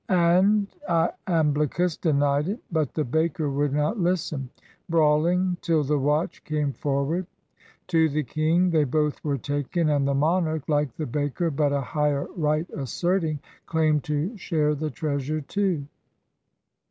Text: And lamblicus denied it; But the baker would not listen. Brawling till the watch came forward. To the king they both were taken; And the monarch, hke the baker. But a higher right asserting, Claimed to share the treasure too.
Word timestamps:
And 0.09 0.65
lamblicus 0.89 1.95
denied 1.95 2.47
it; 2.47 2.59
But 2.71 2.95
the 2.95 3.03
baker 3.03 3.51
would 3.51 3.71
not 3.71 3.99
listen. 3.99 4.49
Brawling 4.89 5.57
till 5.61 5.83
the 5.83 5.99
watch 5.99 6.43
came 6.43 6.73
forward. 6.73 7.27
To 7.89 8.09
the 8.09 8.23
king 8.23 8.71
they 8.71 8.83
both 8.83 9.23
were 9.23 9.37
taken; 9.37 9.89
And 9.89 10.07
the 10.07 10.15
monarch, 10.15 10.65
hke 10.65 10.91
the 10.97 11.05
baker. 11.05 11.51
But 11.51 11.71
a 11.71 11.81
higher 11.81 12.25
right 12.35 12.67
asserting, 12.71 13.41
Claimed 13.67 14.03
to 14.05 14.35
share 14.37 14.73
the 14.73 14.89
treasure 14.89 15.41
too. 15.41 15.85